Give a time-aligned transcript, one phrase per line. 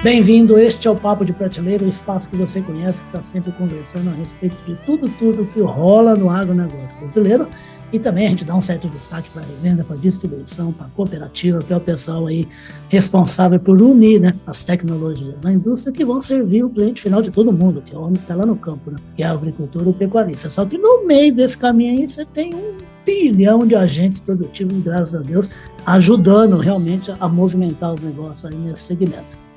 [0.00, 3.50] Bem-vindo, este é o Papo de Prateleira, o espaço que você conhece, que está sempre
[3.50, 7.48] conversando a respeito de tudo, tudo que rola no agronegócio brasileiro.
[7.92, 10.86] E também a gente dá um certo destaque para a revenda, para a distribuição, para
[10.86, 12.46] a cooperativa, que é o pessoal aí
[12.88, 17.32] responsável por unir né, as tecnologias na indústria que vão servir o cliente final de
[17.32, 19.32] todo mundo, que é o homem que está lá no campo, né, que é a
[19.32, 20.48] agricultura e o pecuarista.
[20.48, 25.16] Só que no meio desse caminho aí você tem um bilhão de agentes produtivos, graças
[25.16, 25.50] a Deus,
[25.84, 29.47] ajudando realmente a movimentar os negócios aí nesse segmento.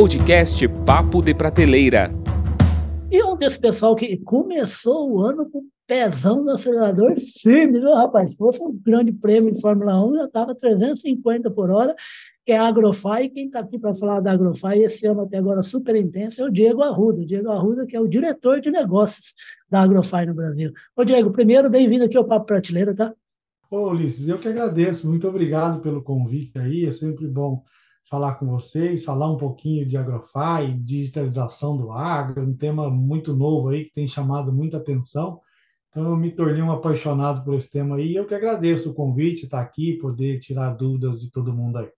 [0.00, 2.12] Podcast Papo de Prateleira.
[3.10, 8.30] E um desse pessoal que começou o ano com pezão no acelerador firme, viu, rapaz?
[8.30, 11.96] Se fosse um grande prêmio de Fórmula 1, já estava 350 por hora,
[12.46, 13.28] que é a Agrofy.
[13.34, 16.50] Quem está aqui para falar da Agrofy esse ano até agora super intenso é o
[16.50, 17.22] Diego Arruda.
[17.22, 19.34] O Diego Arruda, que é o diretor de negócios
[19.68, 20.70] da Agrofy no Brasil.
[20.94, 23.12] Ô, Diego, primeiro, bem-vindo aqui ao Papo Prateleira, tá?
[23.70, 25.06] Ô, Ulisses, eu que agradeço.
[25.06, 26.86] Muito obrigado pelo convite aí.
[26.86, 27.62] É sempre bom
[28.08, 33.68] falar com vocês, falar um pouquinho de agrofy, digitalização do agro, um tema muito novo
[33.68, 35.40] aí que tem chamado muita atenção.
[35.90, 38.14] Então eu me tornei um apaixonado por esse tema aí.
[38.14, 41.90] Eu que agradeço o convite, estar aqui, poder tirar dúvidas de todo mundo aí.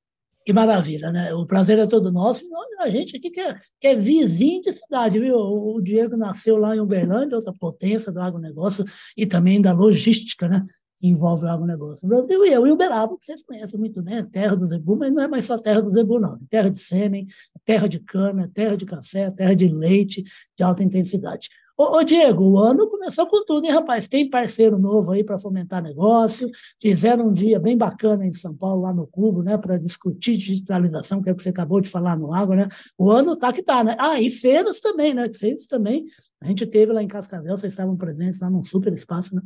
[0.44, 1.32] Que maravilha, né?
[1.34, 2.44] O prazer é todo nosso.
[2.80, 5.36] A gente aqui que é, que é vizinho de cidade, viu?
[5.36, 8.84] O Diego nasceu lá em Uberlândia, outra potência do agronegócio
[9.16, 10.66] e também da logística, né?
[11.00, 14.22] Que envolve o agronegócio no Brasil, e eu e Uberaba, que vocês conhecem muito bem,
[14.26, 16.38] terra do zebu, mas não é mais só terra do zebu, não.
[16.50, 17.26] Terra de sêmen,
[17.64, 20.22] terra de cana, terra de café, terra de leite
[20.56, 21.48] de alta intensidade.
[21.78, 24.06] Ô, ô, Diego, o ano começou com tudo, hein, rapaz?
[24.06, 26.50] Tem parceiro novo aí para fomentar negócio.
[26.78, 31.22] Fizeram um dia bem bacana em São Paulo, lá no Cubo, né, para discutir digitalização,
[31.22, 32.68] que é o que você acabou de falar no água, né?
[32.98, 33.96] O ano tá que tá, né?
[33.98, 35.26] Ah, e feiras também, né?
[35.26, 36.04] Que vocês também,
[36.42, 39.40] a gente teve lá em Cascavel, vocês estavam presentes lá num super espaço, né?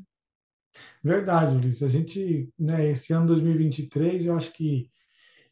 [1.02, 1.82] Verdade, Ulisses.
[1.82, 4.88] A gente, né, esse ano 2023, eu acho que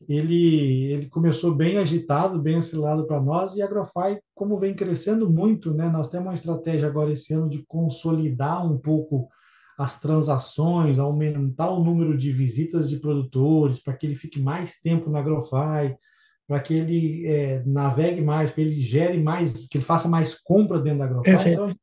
[0.09, 5.31] ele, ele começou bem agitado, bem acelerado para nós, e a Agrofy, como vem crescendo
[5.31, 9.29] muito, né, nós temos uma estratégia agora esse ano de consolidar um pouco
[9.79, 15.11] as transações, aumentar o número de visitas de produtores, para que ele fique mais tempo
[15.11, 15.97] na Agrofy,
[16.47, 20.35] para que ele é, navegue mais, para que ele gere mais, que ele faça mais
[20.35, 21.31] compra dentro da Agrofy.
[21.51, 21.81] Então, a gente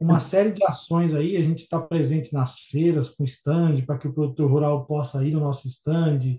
[0.00, 4.08] uma série de ações aí, a gente está presente nas feiras com stand, para que
[4.08, 6.38] o produtor rural possa ir no nosso stand,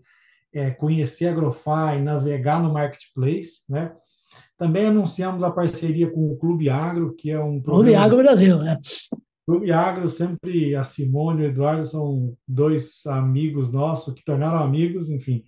[0.53, 3.91] é, conhecer a Agrofy, navegar no marketplace, né?
[4.57, 8.77] Também anunciamos a parceria com o Clube Agro, que é um Clube Agro Brasil, né?
[9.47, 15.09] Clube Agro, sempre a Simone e o Eduardo são dois amigos nossos que tornaram amigos,
[15.09, 15.43] enfim.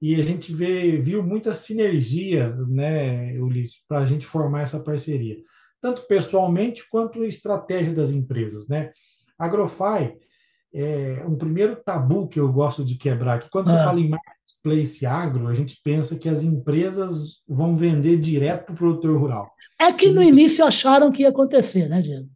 [0.00, 5.36] E a gente vê, viu muita sinergia, né, Ulisses, para a gente formar essa parceria
[5.82, 8.92] tanto pessoalmente quanto estratégia das empresas, né?
[9.36, 10.16] Agrofy
[10.72, 13.72] é um primeiro tabu que eu gosto de quebrar, que quando ah.
[13.72, 18.74] você fala em marketplace agro, a gente pensa que as empresas vão vender direto para
[18.74, 19.52] o produtor rural.
[19.78, 22.28] É que no início acharam que ia acontecer, né, Diego?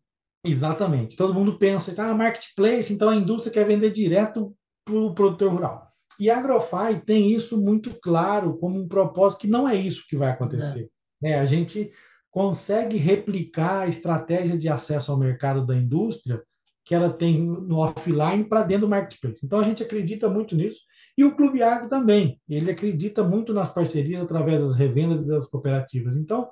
[0.44, 1.16] Exatamente.
[1.16, 4.54] Todo mundo pensa, ah, marketplace, então a indústria quer vender direto
[4.84, 5.86] para o produtor rural.
[6.18, 10.16] E a Agrofy tem isso muito claro como um propósito que não é isso que
[10.16, 10.90] vai acontecer.
[11.22, 11.30] É.
[11.30, 11.90] É, a gente
[12.36, 16.42] consegue replicar a estratégia de acesso ao mercado da indústria
[16.84, 19.40] que ela tem no offline para dentro do marketplace.
[19.42, 20.80] Então a gente acredita muito nisso
[21.16, 22.38] e o Clube Agro também.
[22.46, 26.14] Ele acredita muito nas parcerias através das revendas e das cooperativas.
[26.14, 26.50] Então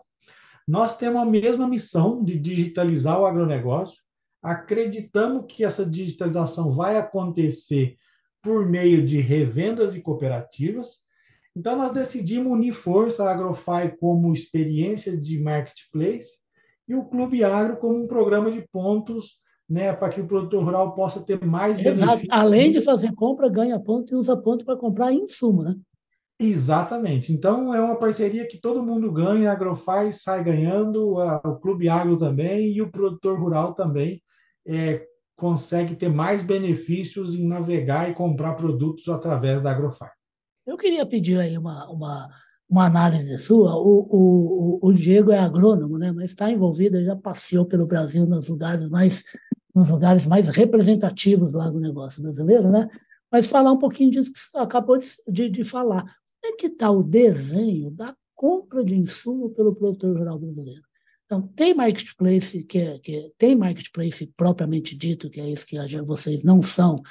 [0.67, 4.03] nós temos a mesma missão de digitalizar o agronegócio.
[4.43, 7.99] Acreditamos que essa digitalização vai acontecer
[8.41, 11.04] por meio de revendas e cooperativas
[11.57, 16.39] então, nós decidimos unir força a Agrofy como experiência de marketplace
[16.89, 20.95] e o Clube Agro como um programa de pontos né, para que o produtor rural
[20.95, 22.29] possa ter mais benefícios.
[22.29, 25.75] Além de fazer compra, ganha ponto e usa ponto para comprar insumo, né?
[26.39, 27.33] Exatamente.
[27.33, 31.89] Então, é uma parceria que todo mundo ganha, a Agrofy sai ganhando, a, o Clube
[31.89, 34.21] Agro também e o produtor rural também
[34.67, 40.11] é, consegue ter mais benefícios em navegar e comprar produtos através da Agrofy.
[40.67, 42.31] Eu queria pedir aí uma, uma,
[42.69, 43.77] uma análise sua.
[43.77, 46.13] O, o, o Diego é agrônomo, né?
[46.13, 49.23] mas está envolvido, já passeou pelo Brasil nos lugares mais
[49.75, 52.89] nos lugares mais representativos do agronegócio brasileiro, né?
[53.31, 56.03] Mas falar um pouquinho disso que você acabou de, de, de falar.
[56.05, 60.83] Como é que está o desenho da compra de insumo pelo produtor rural brasileiro?
[61.25, 65.77] Então, tem marketplace que, é, que é, tem marketplace propriamente dito, que é isso que
[66.03, 67.03] vocês não são,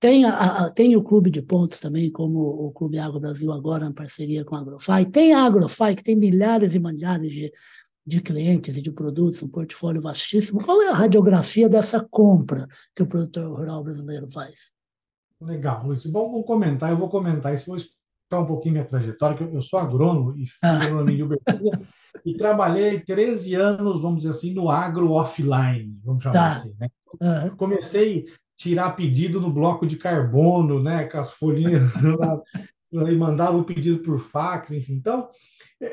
[0.00, 3.84] tem, a, a, tem o Clube de Pontos também, como o Clube Agro Brasil agora,
[3.84, 5.04] em parceria com a Agrofy.
[5.12, 7.52] Tem a Agrofy, que tem milhares e milhares de,
[8.06, 10.64] de clientes e de produtos, um portfólio vastíssimo.
[10.64, 12.66] Qual é a radiografia dessa compra
[12.96, 14.72] que o produtor rural brasileiro faz?
[15.38, 16.04] Legal, Luiz.
[16.06, 19.62] Bom, vamos comentar, eu vou comentar isso, vou explicar um pouquinho minha trajetória, que eu
[19.62, 21.80] sou agrônomo e Ah, agronomia em Uberlândia
[22.24, 26.52] e trabalhei 13 anos, vamos dizer assim, no agro offline, vamos chamar tá.
[26.52, 26.88] assim, né?
[27.20, 28.24] Aham, Comecei
[28.60, 32.42] tirar pedido no bloco de carbono, né, com as folhinhas lá,
[32.92, 34.92] e mandava o pedido por fax, enfim.
[34.92, 35.30] Então,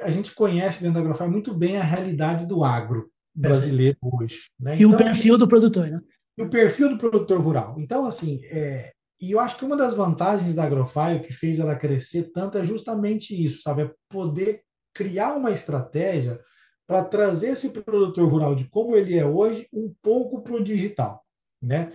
[0.01, 3.39] a gente conhece dentro da Agrofy muito bem a realidade do agro perfeito.
[3.39, 4.75] brasileiro hoje, né?
[4.77, 6.01] E o Então, perfil do produtor, né?
[6.37, 7.75] e o perfil do produtor rural.
[7.79, 8.91] Então, assim, é,
[9.21, 12.65] e eu acho que uma das vantagens da Agrofy, que fez ela crescer tanto, é
[12.65, 13.83] justamente isso, sabe?
[13.83, 14.61] É poder
[14.93, 16.37] criar uma estratégia
[16.85, 21.23] para trazer esse produtor rural de como ele é hoje um pouco para o digital,
[21.61, 21.93] né?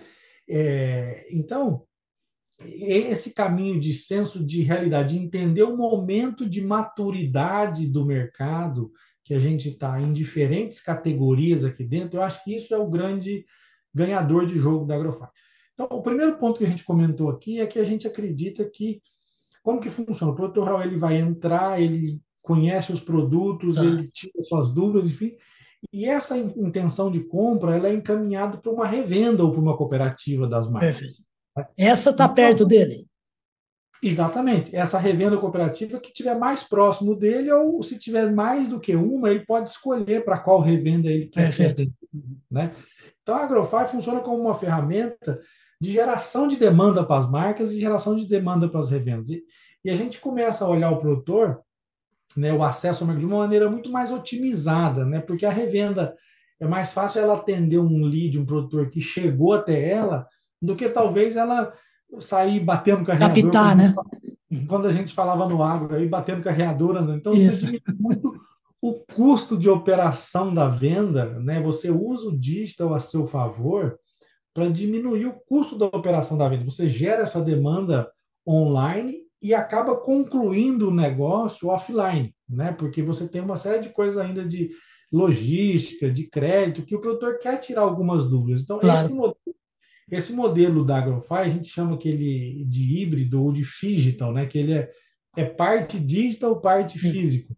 [0.49, 1.83] É, então,
[2.59, 8.91] esse caminho de senso de realidade, de entender o momento de maturidade do mercado,
[9.23, 12.89] que a gente está em diferentes categorias aqui dentro, eu acho que isso é o
[12.89, 13.45] grande
[13.93, 15.27] ganhador de jogo da Agrofy.
[15.73, 19.01] Então, o primeiro ponto que a gente comentou aqui é que a gente acredita que
[19.63, 20.33] como que funciona?
[20.33, 25.07] O produtor rural ele vai entrar, ele conhece os produtos, Tá, ele tira suas dúvidas,
[25.07, 25.31] enfim,
[25.91, 30.47] e essa intenção de compra ela é encaminhada para uma revenda ou para uma cooperativa
[30.47, 31.23] das marcas.
[31.55, 31.65] né?
[31.77, 33.07] Essa tá Então, perto dele.
[34.01, 34.75] Exatamente.
[34.75, 39.29] Essa revenda cooperativa que tiver mais próximo dele, ou se tiver mais do que uma,
[39.29, 41.93] ele pode escolher para qual revenda ele quer atendido,
[42.51, 42.73] né?
[43.21, 45.39] Então, a Agrofy funciona como uma ferramenta
[45.79, 49.29] de geração de demanda para as marcas e geração de demanda para as revendas.
[49.29, 49.41] E,
[49.85, 51.61] e a gente começa a olhar o produtor,
[52.35, 55.19] né, o acesso ao mercado de uma maneira muito mais otimizada, né?
[55.19, 56.15] Porque a revenda
[56.59, 60.27] é mais fácil ela atender um lead, um produtor que chegou até ela,
[60.61, 61.73] do que talvez ela
[62.19, 63.95] sair batendo carregador, quando Captar, a gente,
[64.51, 64.65] né?
[64.67, 67.15] quando a gente falava no agro, aí batendo carreadora, né?
[67.15, 67.65] Então você Isso.
[67.65, 68.41] diminui muito
[68.81, 71.61] o custo de operação da venda, né?
[71.61, 73.97] Você usa o digital a seu favor
[74.53, 76.65] para diminuir o custo da operação da venda.
[76.65, 78.11] Você gera essa demanda
[78.47, 82.71] online e acaba concluindo o negócio offline, né?
[82.71, 84.71] Porque você tem uma série de coisas ainda de
[85.11, 88.61] logística, de crédito, que o produtor quer tirar algumas dúvidas.
[88.63, 89.15] Então, esse Claro.
[89.15, 89.37] modelo,
[90.09, 94.45] esse modelo da Agrofy, a gente chama que ele de híbrido ou de phygital, né?
[94.45, 94.89] Que ele é,
[95.35, 97.11] é parte digital, parte Sim.
[97.11, 97.55] físico.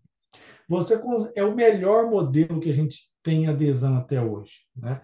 [0.67, 0.99] Você
[1.35, 5.01] é o melhor modelo que a gente tem adesão até hoje, né?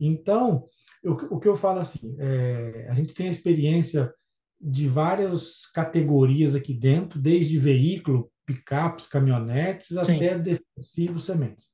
[0.00, 0.66] Então,
[1.02, 4.12] eu- o que eu falo assim, é, a gente tem a experiência
[4.60, 9.98] de várias categorias aqui dentro, desde veículo, picapes, caminhonetes, Sim.
[10.00, 11.68] até defensivos, sementes.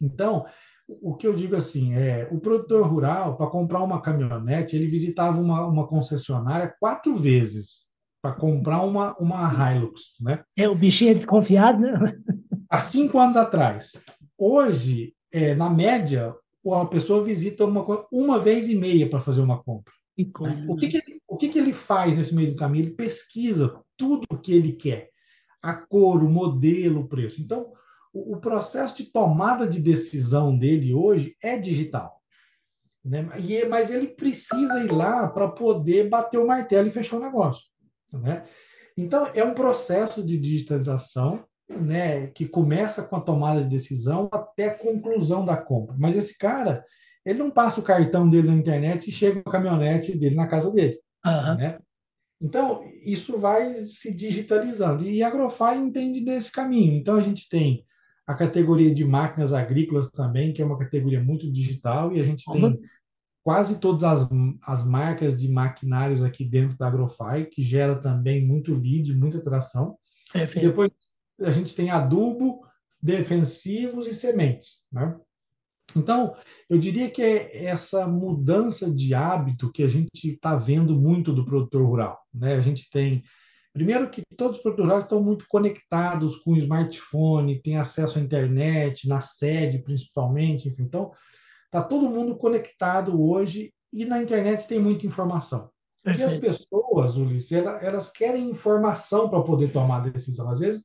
[0.00, 0.44] Então,
[0.88, 5.40] o que eu digo assim, é, o produtor rural, para comprar uma caminhonete, ele visitava
[5.40, 7.86] uma, uma concessionária quatro vezes
[8.22, 10.42] para comprar uma, uma Hilux, né?
[10.56, 11.94] É, o bichinho é desconfiado, né?
[12.68, 13.92] Há cinco anos atrás.
[14.36, 16.34] Hoje, é, na média,
[16.72, 19.92] a pessoa visita uma, uma vez e meia para fazer uma compra.
[20.16, 20.72] Que coisa.
[20.72, 22.86] O que, que, ele- o que, que ele faz nesse meio do caminho?
[22.86, 25.10] Ele pesquisa tudo o que ele quer,
[25.62, 27.42] a cor, o modelo, o preço.
[27.42, 27.74] Então,
[28.10, 32.22] o, o processo de tomada de decisão dele hoje é digital.
[33.04, 33.28] Né?
[33.38, 37.22] E, é- mas ele precisa ir lá para poder bater o martelo e fechar o
[37.22, 37.64] negócio.
[38.14, 38.42] Né?
[38.96, 44.68] Então, é um processo de digitalização né, que começa com a tomada de decisão até
[44.68, 45.94] a conclusão da compra.
[45.98, 46.82] Mas esse cara,
[47.26, 50.46] ele não passa o cartão dele na internet e chega com a caminhonete dele na
[50.46, 51.56] casa dele, Aham.
[51.56, 51.78] né?
[52.40, 55.04] Então, isso vai se digitalizando.
[55.04, 56.94] E a Agrofy entende desse caminho.
[56.94, 57.84] Então, a gente tem
[58.26, 62.44] a categoria de máquinas agrícolas também, que é uma categoria muito digital, e a gente
[62.44, 62.78] tem
[63.42, 64.28] quase todas as,
[64.62, 69.96] as marcas de maquinários aqui dentro da Agrofy, que gera também muito lead, muita atração.
[70.34, 70.90] E depois
[71.40, 72.66] a gente tem adubo,
[73.00, 75.16] defensivos e sementes, né?
[75.94, 76.34] Então,
[76.68, 81.44] eu diria que é essa mudança de hábito que a gente está vendo muito do
[81.44, 82.54] produtor rural, né?
[82.54, 83.22] A gente tem,
[83.72, 88.22] primeiro que todos os produtores rurais estão muito conectados com o smartphone, têm acesso à
[88.22, 90.82] internet, na sede principalmente, enfim.
[90.82, 91.12] Então,
[91.66, 95.70] está todo mundo conectado hoje e na internet tem muita informação.
[96.04, 100.48] E as pessoas, Ulisses, ela- elas querem informação para poder tomar a decisão.
[100.50, 100.82] Às vezes,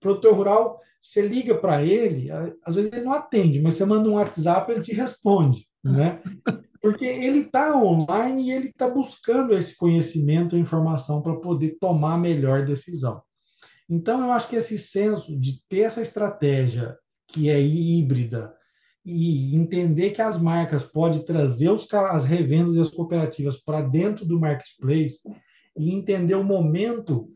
[0.00, 2.28] produtor rural, você liga para ele,
[2.64, 6.20] às vezes ele não atende, mas você manda um WhatsApp, ele te responde, né?
[6.80, 12.14] Porque ele está online e ele está buscando esse conhecimento e informação para poder tomar
[12.14, 13.20] a melhor decisão.
[13.90, 18.54] Então, eu acho que esse senso de ter essa estratégia que é híbrida
[19.04, 24.26] e entender que as marcas podem trazer os, as revendas e as cooperativas para dentro
[24.26, 25.20] do marketplace
[25.76, 27.30] e entender o momento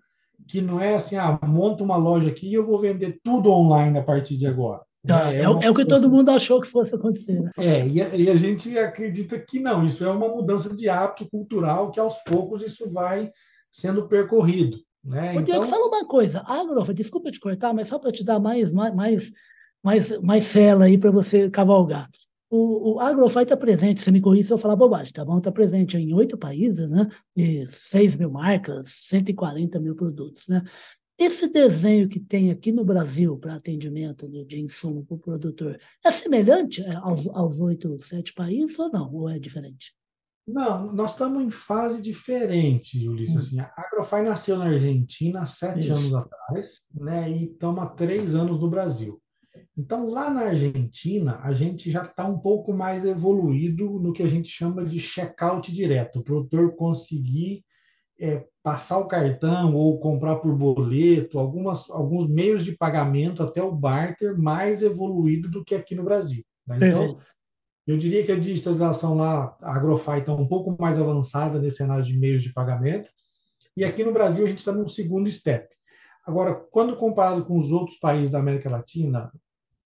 [0.47, 3.99] que não é assim, ah, monta uma loja aqui e eu vou vender tudo online
[3.99, 4.83] a partir de agora.
[5.09, 7.41] Ah, é, é, é, o que todo mundo achou que fosse acontecer.
[7.41, 7.51] Né?
[7.59, 11.29] É, e a, e a, gente acredita que não, isso é uma mudança de hábito
[11.29, 13.33] cultural que aos poucos isso vai
[13.71, 14.79] sendo percorrido.
[15.05, 15.37] Né?
[15.37, 15.63] O então...
[15.63, 19.33] Fala uma coisa, Agrofa, desculpa te cortar, mas só para te dar mais, mais,
[19.83, 22.09] mais, mais cela aí para você cavalgar.
[22.55, 25.39] O, o Agrofy está presente, você me corrija se eu falar bobagem, tá bom?
[25.39, 27.09] Está presente em oito países, né?
[27.35, 30.63] E 6 mil marcas, 140 mil produtos, né?
[31.19, 36.13] Esse desenho que tem aqui no Brasil para atendimento de insumo para o produtor é
[36.13, 39.11] semelhante é, aos, aos oito, sete países ou não?
[39.15, 39.95] Ou é diferente?
[40.47, 43.35] Não, nós estamos em fase diferente, Ulisses.
[43.35, 43.39] Hum.
[43.39, 45.93] Assim, a Agrofy nasceu na Argentina há sete Isso.
[45.93, 47.31] anos atrás, né?
[47.31, 49.19] E estamos há três anos no Brasil.
[49.77, 54.29] Então, lá na Argentina, a gente já está um pouco mais evoluído no que a
[54.29, 56.19] gente chama de checkout direto.
[56.19, 57.65] O produtor conseguir
[58.21, 63.73] é, passar o cartão ou comprar por boleto, algumas, alguns meios de pagamento, até o
[63.73, 66.45] barter, mais evoluído do que aqui no Brasil.
[66.67, 66.77] Né?
[66.89, 67.19] Então,
[67.87, 72.05] eu diria que a digitalização lá, a Agrofy está um pouco mais avançada nesse cenário
[72.05, 73.11] de meios de pagamento,
[73.77, 75.67] e aqui no Brasil a gente está no segundo step.
[76.25, 79.33] Agora, quando comparado com os outros países da América Latina,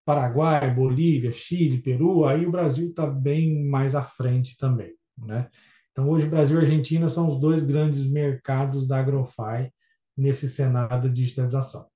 [0.06, 5.48] Paraguai, Bolívia, Chile, Peru, aí o Brasil está bem mais à frente também, né?
[5.90, 9.72] Então, hoje, Brasil e Argentina são os dois grandes mercados da Agrofy
[10.16, 11.86] nesse cenário de digitalização.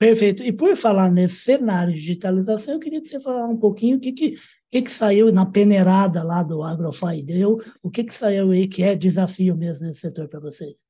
[0.00, 0.42] Perfeito.
[0.42, 4.00] E por falar nesse cenário de digitalização, eu queria que você falasse um pouquinho o
[4.00, 4.34] que, que,
[4.68, 8.82] que, que saiu na peneirada lá do Agrofy deu, o que, que saiu aí que
[8.82, 10.82] é desafio mesmo nesse setor para vocês.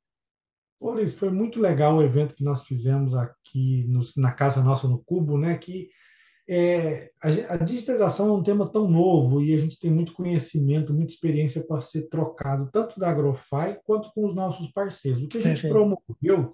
[0.81, 5.03] Boris, foi muito legal o evento que nós fizemos aqui no, na casa nossa no
[5.05, 5.59] Cubo, né?
[5.59, 5.91] Que
[6.53, 10.93] é, a, a, digitalização é um tema tão novo e a gente tem muito conhecimento,
[10.93, 15.23] muita experiência para ser trocado, tanto da Agrofy quanto com os nossos parceiros.
[15.23, 15.73] O que a gente Perfeito.
[15.73, 16.53] promoveu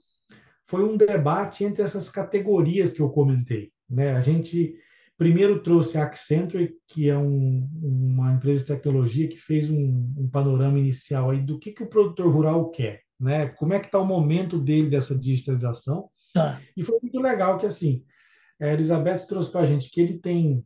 [0.67, 3.73] foi um debate entre essas categorias que eu comentei.
[3.89, 4.15] Né?
[4.15, 4.75] A gente
[5.17, 10.29] primeiro trouxe a Accenture, que é um, uma empresa de tecnologia que fez um, um
[10.29, 13.47] panorama inicial aí do que, que o produtor rural quer, né?
[13.49, 16.11] como é que está o momento dele dessa digitalização.
[16.35, 16.61] Tá.
[16.77, 18.05] E foi muito legal que, assim,
[18.61, 20.65] a Elizabeth trouxe para a gente que ele tem, o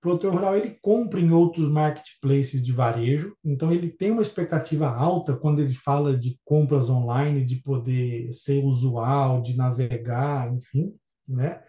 [0.00, 5.36] produtor rural, ele compra em outros marketplaces de varejo, então ele tem uma expectativa alta
[5.36, 10.94] quando ele fala de compras online, de poder ser usual, de navegar, enfim,
[11.28, 11.62] né?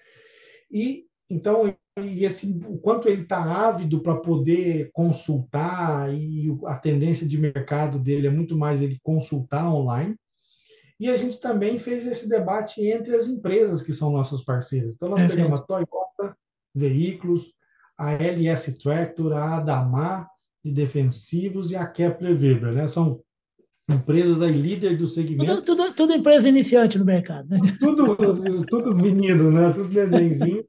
[0.72, 7.28] E então e esse, o quanto ele está ávido para poder consultar e a tendência
[7.28, 10.16] de mercado dele é muito mais ele consultar online.
[11.00, 14.96] E a gente também fez esse debate entre as empresas que são nossas parceiras.
[14.96, 16.38] Então, nós pegamos a Toyota
[16.74, 17.54] Veículos,
[17.98, 20.27] a LS Tractor, a Adamar
[20.63, 22.88] de defensivos e a Kepler Weber, né?
[22.88, 23.22] São
[23.89, 25.46] empresas aí líder do segmento.
[25.46, 27.60] Tudo, tudo, tudo, empresa iniciante no mercado, né?
[27.80, 29.72] Tudo, tudo menino, né?
[29.72, 30.63] Tudo nenenzinho.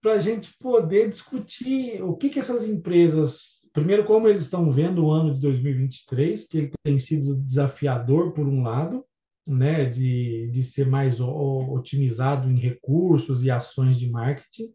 [0.00, 5.04] para a gente poder discutir o que, que essas empresas, primeiro, como eles estão vendo
[5.04, 9.04] o ano de 2023, que ele tem sido desafiador por um lado,
[9.48, 14.68] né, de, de ser mais otimizado em recursos e ações de marketing.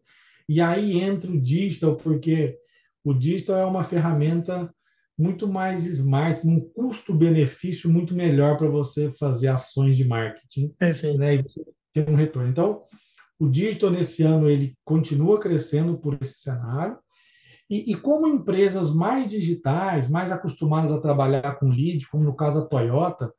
[0.48, 2.58] E aí entra o digital, porque
[3.04, 4.68] o digital é uma ferramenta
[5.16, 10.74] muito mais smart, num custo-benefício muito melhor para você fazer ações de marketing.
[10.76, 11.18] Perfeito.
[11.18, 11.44] Né, e
[11.92, 12.48] ter um retorno.
[12.48, 12.82] Então,
[13.38, 16.98] o digital nesse ano ele continua crescendo por esse cenário.
[17.70, 22.60] E, e, como empresas mais digitais, mais acostumadas a trabalhar com lead, como no caso
[22.60, 23.32] da Toyota,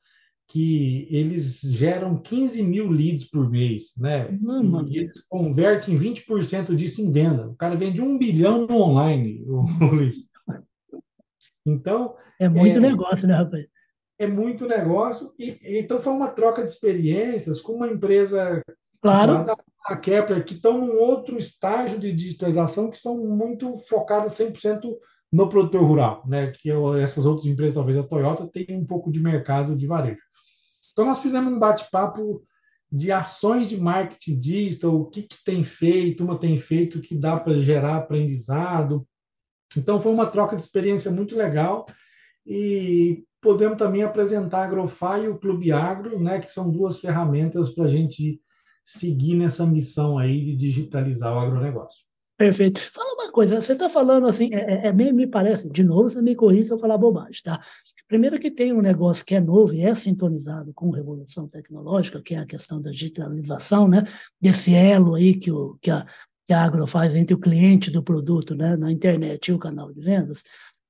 [0.48, 4.30] que eles geram 15 mil leads por mês, né?
[4.40, 7.50] Não, e eles convertem 20% disso em venda.
[7.50, 10.30] O cara vende um bilhão no online, o Luiz.
[11.66, 12.16] Então.
[12.40, 13.66] É muito é, negócio, né, rapaz?
[14.20, 15.34] É muito negócio.
[15.40, 18.62] E, então foi uma troca de experiências com uma empresa.
[19.02, 19.46] Claro.
[19.86, 24.82] A Kepler, que estão num outro estágio de digitalização que são muito focadas 100%
[25.32, 26.52] no produtor rural, né?
[26.52, 26.72] Que
[27.02, 30.25] essas outras empresas, talvez a Toyota, tenham um pouco de mercado de varejo.
[30.96, 32.42] Então, nós fizemos um bate-papo
[32.90, 37.38] de ações de marketing digital, o que, que tem feito, uma tem feito que dá
[37.38, 39.06] para gerar aprendizado.
[39.76, 41.86] Então, foi uma troca de experiência muito legal
[42.46, 47.70] e podemos também apresentar a Agrofy e o Clube Agro, né, que são duas ferramentas
[47.72, 48.42] para a gente
[48.82, 52.05] seguir nessa missão aí de digitalizar o agronegócio.
[52.38, 52.82] Perfeito.
[52.94, 56.22] Fala uma coisa, você está falando assim, é, é, é me parece, de novo, você
[56.22, 57.62] me corrige se eu falar bobagem, tá?
[58.10, 62.36] Primeiro que tem um negócio que é novo e é sintonizado com revolução tecnológica, que
[62.36, 64.04] é a questão da digitalização, né?
[64.40, 66.06] Desse elo aí que, o, que, a,
[66.46, 68.76] que a Agro faz entre o cliente do produto, né?
[68.76, 70.44] Na internet e o canal de vendas.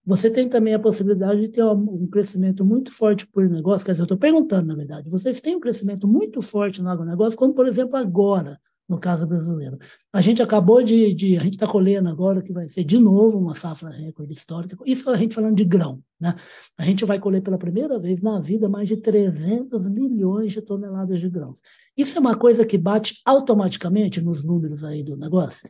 [0.03, 3.85] Você tem também a possibilidade de ter um crescimento muito forte por negócio.
[3.85, 7.37] Quer dizer, eu estou perguntando, na verdade, vocês têm um crescimento muito forte no agronegócio,
[7.37, 9.77] como, por exemplo, agora, no caso brasileiro.
[10.13, 13.39] A gente acabou de, de a gente está colhendo agora que vai ser de novo
[13.39, 16.35] uma safra recorde histórica, isso a gente falando de grão, né?
[16.77, 21.19] A gente vai colher pela primeira vez na vida mais de 300 milhões de toneladas
[21.19, 21.61] de grãos.
[21.97, 25.69] Isso é uma coisa que bate automaticamente nos números aí do negócio?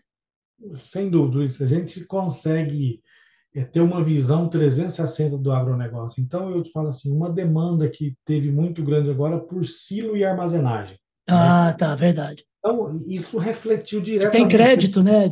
[0.74, 3.01] Sem dúvida, Luiz, a gente consegue
[3.55, 6.22] é ter uma visão 360 do agronegócio.
[6.22, 10.25] Então, eu te falo assim, uma demanda que teve muito grande agora por silo e
[10.25, 10.95] armazenagem.
[11.27, 11.34] Né?
[11.34, 11.74] Ah, né?
[11.74, 12.45] tá, verdade.
[12.65, 14.39] Então, isso refletiu diretamente.
[14.39, 15.29] Tem crédito, né,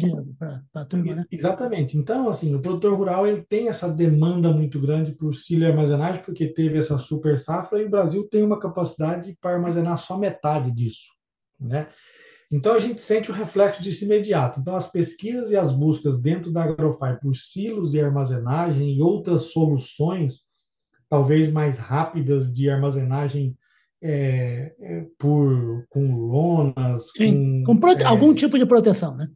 [0.72, 1.26] para a turma, né?
[1.32, 1.98] Exatamente.
[1.98, 6.22] Então, assim, o produtor rural ele tem essa demanda muito grande por silo e armazenagem,
[6.22, 10.72] porque teve essa super safra e o Brasil tem uma capacidade para armazenar só metade
[10.72, 11.08] disso,
[11.60, 11.88] né?
[12.52, 14.60] Então a gente sente o reflexo disso imediato.
[14.60, 19.46] Então as pesquisas e as buscas dentro da Agrofy por silos e armazenagem e outras
[19.46, 20.44] soluções,
[21.10, 23.58] talvez mais rápidas de armazenagem
[24.04, 29.30] é, é, por com lonas, Sim, com, com é, algum tipo de proteção, né?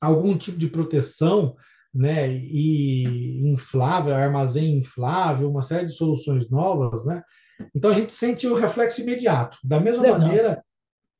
[0.00, 1.54] Algum tipo de proteção,
[1.94, 2.32] né?
[2.32, 7.22] E inflável, armazém inflável, uma série de soluções novas, né?
[7.74, 9.58] Então a gente sente o reflexo imediato.
[9.62, 10.20] Da mesma Legal.
[10.20, 10.64] maneira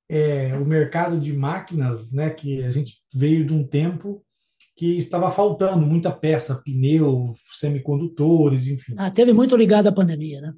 [0.08, 4.22] é, o mercado de máquinas, né, que a gente veio de um tempo
[4.76, 8.94] que estava faltando muita peça, pneu, semicondutores, enfim.
[8.96, 10.52] Ah, teve muito ligado à pandemia, né?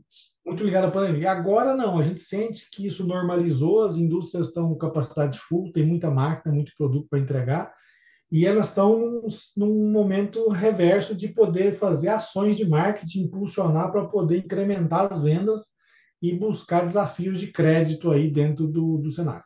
[0.48, 1.30] Muito ligado à pandemia.
[1.30, 5.84] Agora não, a gente sente que isso normalizou, as indústrias estão com capacidade full, tem
[5.84, 7.70] muita máquina, muito produto para entregar,
[8.32, 9.22] e elas estão
[9.54, 15.66] num, momento reverso de poder fazer ações de marketing, impulsionar para poder incrementar as vendas
[16.20, 19.44] e buscar desafios de crédito aí dentro do, do cenário.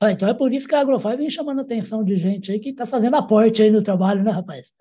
[0.00, 2.58] Ah, então é por isso que a Agrofy vem chamando a atenção de gente aí
[2.58, 4.72] que está fazendo aporte aí no trabalho, né, rapaz?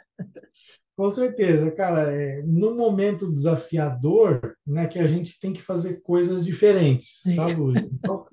[0.98, 2.12] Com certeza, cara.
[2.12, 7.36] É, no momento desafiador, né, que a gente tem que fazer coisas diferentes, Sim.
[7.36, 7.84] sabe, Luiz?
[7.84, 8.26] Então,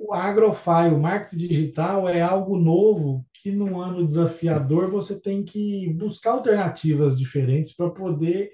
[0.00, 5.92] o Agrofy, o marketing digital é algo novo que num ano desafiador você tem que
[5.94, 8.50] buscar alternativas diferentes para poder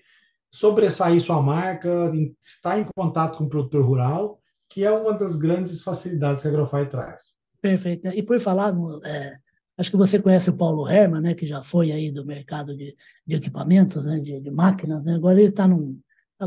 [0.53, 2.11] sobressair sua marca,
[2.43, 6.51] estar em contato com o produtor rural, que é uma das grandes facilidades que a
[6.51, 7.33] Agrofy traz.
[7.63, 8.09] Perfeito.
[8.09, 8.75] E por falar,
[9.07, 9.37] é,
[9.77, 12.95] acho que você conhece o Paulo Herman, né, que já foi aí do mercado de,
[13.27, 15.15] de equipamentos, né, de, de máquinas, né?
[15.15, 15.99] agora ele está num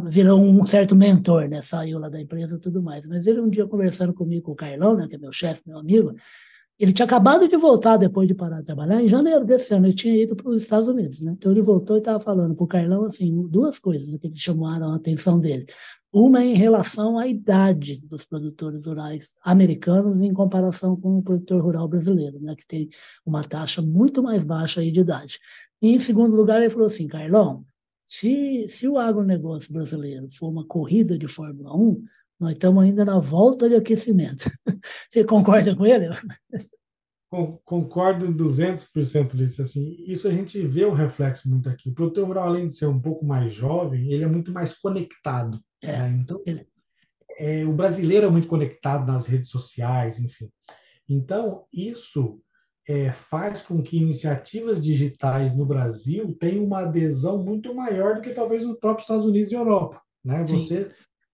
[0.09, 1.61] virou um certo mentor, né?
[1.61, 3.07] Saiu lá da empresa e tudo mais.
[3.07, 5.77] Mas ele um dia conversando comigo com o Carlão, né, que é meu chefe, meu
[5.77, 6.13] amigo,
[6.79, 9.95] ele tinha acabado de voltar depois de parar de trabalhar, em janeiro desse ano, ele
[9.95, 11.33] tinha ido para os Estados Unidos, né?
[11.35, 14.95] Então ele voltou e estava falando para o Carlão, assim, duas coisas que chamaram a
[14.95, 15.65] atenção dele.
[16.13, 21.87] Uma em relação à idade dos produtores rurais americanos em comparação com o produtor rural
[21.87, 22.55] brasileiro, né?
[22.55, 22.89] Que tem
[23.25, 25.39] uma taxa muito mais baixa aí de idade.
[25.81, 27.65] E em segundo lugar, ele falou assim, Carlão,
[28.05, 32.03] se, se o agronegócio brasileiro for uma corrida de Fórmula 1,
[32.39, 34.49] nós estamos ainda na volta de aquecimento.
[35.09, 36.07] Você concorda com ele?
[37.65, 39.61] Concordo 200% disso.
[39.61, 41.89] Assim, isso a gente vê o reflexo muito aqui.
[41.89, 45.59] O produtor rural, além de ser um pouco mais jovem, ele é muito mais conectado.
[45.81, 46.19] É, né?
[46.21, 46.67] Então, ele...
[47.37, 50.49] é, o brasileiro é muito conectado nas redes sociais, enfim.
[51.09, 52.39] Então, isso
[52.87, 58.29] é, faz com que iniciativas digitais no Brasil tenham uma adesão muito maior do que
[58.29, 60.01] talvez nos próprios Estados Unidos e Europa.
[60.23, 60.45] Né?
[60.47, 60.91] Você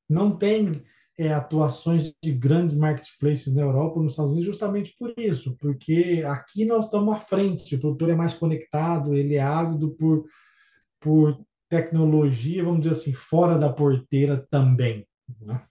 [0.09, 0.83] não tem
[1.17, 6.65] é, atuações de grandes marketplaces na Europa nos Estados Unidos justamente por isso, porque aqui
[6.65, 10.25] nós estamos à frente, o produtor é mais conectado, ele é ávido por,
[10.99, 15.07] por tecnologia, vamos dizer assim, fora da porteira também.
[15.41, 15.61] Né?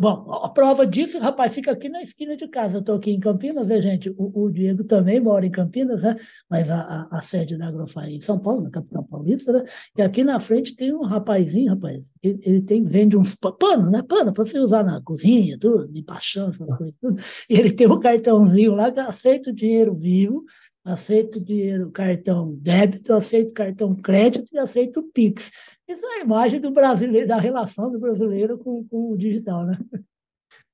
[0.00, 2.76] Bom, a prova disso, rapaz, fica aqui na esquina de casa.
[2.76, 4.08] Eu estou aqui em Campinas, né, gente?
[4.10, 6.14] O, o, Diego também mora em Campinas, né?
[6.48, 9.64] Mas a, a, a sede da Agrofy é em São Paulo, na capital paulista, né?
[9.98, 14.02] E aqui na frente tem um rapazinho, rapaz, ele, ele tem, vende uns pano, né?
[14.02, 17.20] Pano para você usar na cozinha, tudo, limpar chão, essas coisas, tudo.
[17.50, 20.44] E ele tem um cartãozinho lá que aceita o dinheiro vivo
[20.86, 25.50] aceito dinheiro, cartão débito, aceito cartão crédito e aceito Pix.
[25.88, 29.76] Isso é a imagem do brasileiro, da relação do brasileiro com, com o digital, né?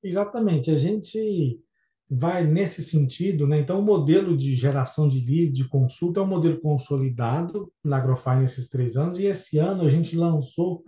[0.05, 0.71] Exatamente.
[0.71, 1.59] A gente
[2.11, 3.61] vai nesse sentido, né?
[3.61, 8.37] Então, o modelo de geração de lead, de consulta, é um modelo consolidado na Agrofy
[8.37, 10.85] nesses três anos, e esse ano a gente lançou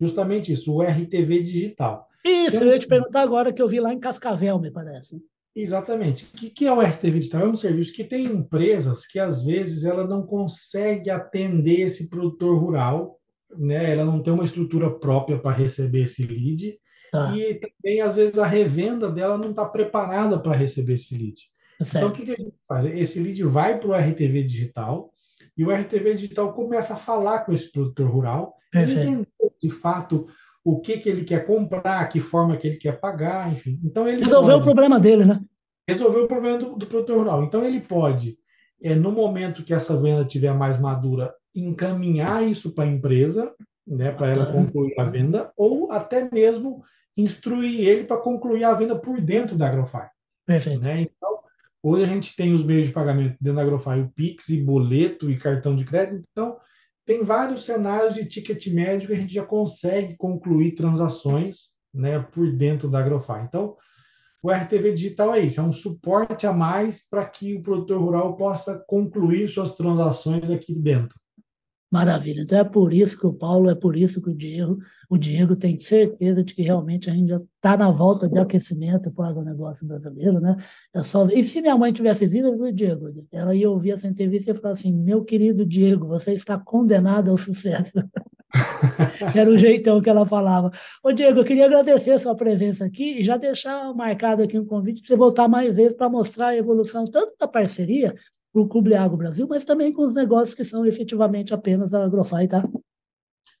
[0.00, 2.06] justamente isso, o RTV Digital.
[2.24, 5.20] Isso, eu ia te perguntar agora que eu vi lá em Cascavel, me parece.
[5.60, 6.24] Exatamente.
[6.24, 7.42] O que, que é o RTV Digital?
[7.42, 12.56] É um serviço que tem empresas que, às vezes, ela não consegue atender esse produtor
[12.56, 13.18] rural,
[13.56, 13.90] né?
[13.90, 16.78] ela não tem uma estrutura própria para receber esse lead,
[17.12, 17.36] ah.
[17.36, 21.40] e também, às vezes, a revenda dela não está preparada para receber esse lead.
[21.82, 21.96] Certo.
[21.96, 22.84] Então, o que, que a gente faz?
[22.84, 25.12] Esse lead vai para o RTV Digital,
[25.56, 29.26] e o RTV Digital começa a falar com esse produtor rural, entender,
[29.60, 30.28] de fato,
[30.64, 33.80] o que, que ele quer comprar, que forma que ele quer pagar, enfim.
[33.84, 34.62] Então ele resolveu pode...
[34.62, 35.40] o problema dele, né?
[35.88, 37.42] resolveu o problema do, do produtor rural.
[37.42, 38.38] Então, ele pode,
[38.82, 43.54] é, no momento que essa venda estiver mais madura, encaminhar isso para a empresa,
[43.86, 46.84] né, para ela concluir a venda, ou até mesmo
[47.16, 50.06] instruir ele para concluir a venda por dentro da Agrofy.
[50.46, 50.82] Perfeito.
[50.82, 51.00] Né?
[51.00, 51.38] Então,
[51.82, 55.30] hoje a gente tem os meios de pagamento dentro da Agrofy, o Pix e boleto
[55.30, 56.22] e cartão de crédito.
[56.30, 56.47] Então,
[57.08, 62.52] tem vários cenários de ticket médio que a gente já consegue concluir transações né, por
[62.52, 63.40] dentro da Agrofy.
[63.44, 63.74] Então,
[64.42, 68.36] o RTV Digital é isso, é um suporte a mais para que o produtor rural
[68.36, 71.18] possa concluir suas transações aqui dentro.
[71.90, 72.42] Maravilha.
[72.42, 75.56] Então é por isso que o Paulo, é por isso que o Diego, o Diego
[75.56, 79.28] tem certeza de que realmente a gente já está na volta de aquecimento para o
[79.28, 80.54] agronegócio brasileiro, né?
[80.94, 81.24] É só...
[81.24, 84.72] E se minha mãe tivesse vindo, viu, Diego, ela ia ouvir essa entrevista e falar
[84.72, 87.98] assim: meu querido Diego, você está condenado ao sucesso.
[89.34, 90.70] Era o jeitão que ela falava.
[91.02, 94.64] Ô, Diego, eu queria agradecer a sua presença aqui e já deixar marcado aqui um
[94.64, 98.14] convite para você voltar mais vezes para mostrar a evolução tanto da parceria
[98.58, 102.46] o Clube Agro Brasil, mas também com os negócios que são efetivamente apenas da Agrofy,
[102.48, 102.62] tá?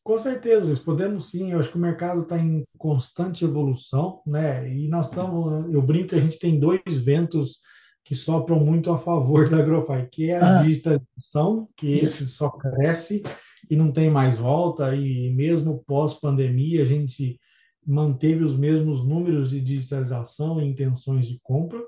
[0.02, 1.52] Com certeza, Luiz, podemos sim.
[1.52, 4.66] Eu acho que o mercado está em constante evolução, né?
[4.72, 7.58] E nós estamos, eu brinco que a gente tem dois ventos
[8.04, 12.04] que sopram muito a favor da Agrofy, que é a ah, digitalização, que isso.
[12.04, 13.22] esse só cresce
[13.70, 17.38] e não tem mais volta, e mesmo pós-pandemia a gente
[17.86, 21.82] manteve os mesmos números de digitalização e intenções de compra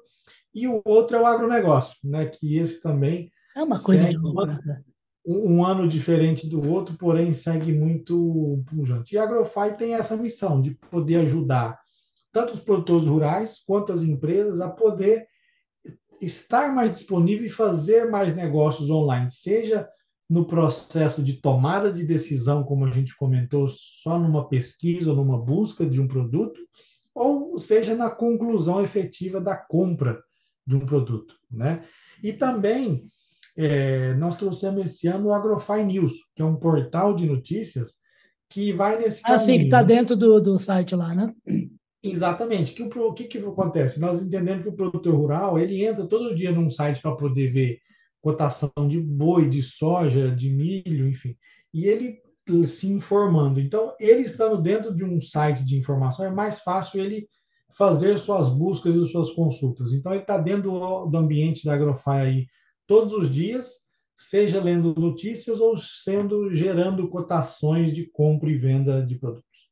[0.55, 2.27] e o outro é o agronegócio, né?
[2.27, 4.83] que esse também é uma coisa de né?
[5.27, 9.15] um, um, ano diferente do outro, porém segue muito pujante.
[9.15, 11.79] E a Agrofy tem essa missão de poder ajudar
[12.33, 15.27] tanto os produtores rurais quanto as empresas a poder
[16.21, 19.89] estar mais disponível e fazer mais negócios online, seja
[20.29, 25.37] no processo de tomada de decisão, como a gente comentou, só numa pesquisa ou numa
[25.37, 26.61] busca de um produto,
[27.13, 30.23] ou seja na conclusão efetiva da compra
[30.71, 31.83] de um produto, né?
[32.23, 33.05] E também
[33.57, 37.95] é, nós trouxemos esse ano o Agrofy News, que é um portal de notícias
[38.49, 41.33] que vai nesse ah, sim, que está dentro do, do site lá, né?
[42.03, 42.73] Exatamente.
[42.73, 44.01] Que o que, que acontece?
[44.01, 47.79] Nós entendemos que o produtor rural ele entra todo dia num site para poder ver
[48.21, 51.37] cotação de boi, de soja, de milho, enfim,
[51.73, 52.19] e ele
[52.67, 53.61] se informando.
[53.61, 57.29] Então, ele estando dentro de um site de informação é mais fácil ele
[57.77, 59.93] fazer suas buscas e suas consultas.
[59.93, 62.47] Então, ele está dentro do, ambiente da Agrofy aí
[62.87, 63.77] todos os dias,
[64.17, 69.71] seja lendo notícias ou sendo gerando cotações de compra e venda de produtos.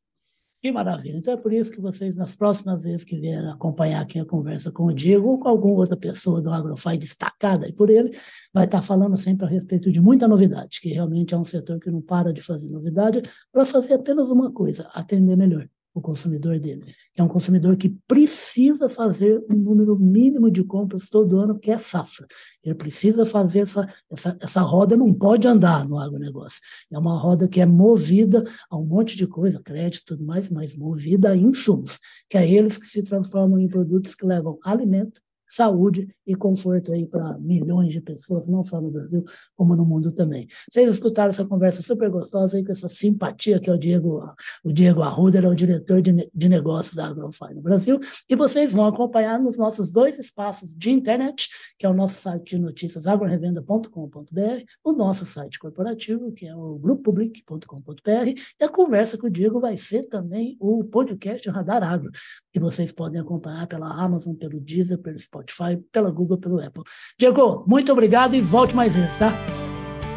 [0.61, 1.17] Que maravilha.
[1.17, 4.69] Então é por isso que vocês, nas próximas vezes que vierem acompanhar aqui a conversa
[4.69, 8.11] com o Diego ou com alguma outra pessoa do Agrofy destacada aí por ele,
[8.53, 11.89] vai estar falando sempre a respeito de muita novidade, que realmente é um setor que
[11.89, 13.21] não para de fazer novidade
[13.53, 16.85] para fazer apenas uma coisa, atender melhor o consumidor dele,
[17.17, 21.77] é um consumidor que precisa fazer um número mínimo de compras todo ano, que é
[21.77, 22.27] safra.
[22.63, 26.61] Ele precisa fazer essa, essa, essa roda, não pode andar no agronegócio.
[26.91, 30.49] É uma roda que é movida a um monte de coisa, crédito e tudo mais,
[30.49, 31.99] mas movida a insumos,
[32.29, 37.05] que é eles que se transformam em produtos que levam alimento, saúde e conforto aí
[37.05, 40.47] para milhões de pessoas, não só no Brasil, como no mundo também.
[40.69, 44.23] Vocês escutaram essa conversa super gostosa aí com essa simpatia que é o Diego,
[44.63, 48.35] o Diego Arruda, ele é o diretor de, de negócios da Agrofy no Brasil, e
[48.35, 52.59] vocês vão acompanhar nos nossos dois espaços de internet, que é o nosso site de
[52.59, 59.29] notícias agrorevenda.com.br, o nosso site corporativo, que é o grupopublic.com.br, e a conversa com o
[59.29, 62.11] Diego vai ser também o podcast Radar Agro,
[62.51, 66.83] que vocês podem acompanhar pela Amazon, pelo Deezer, pelo Spotify, Spotify, pela Google, pelo Apple.
[67.17, 69.33] Diego, muito obrigado e volte mais vezes, tá?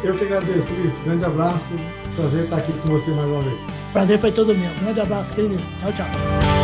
[0.03, 0.99] Eu que agradeço, Luiz.
[0.99, 1.73] Grande abraço.
[2.15, 3.59] Prazer estar aqui com você mais uma vez.
[3.93, 4.69] Prazer foi todo meu.
[4.81, 5.57] Grande abraço, querido.
[5.79, 6.62] Tchau, tchau.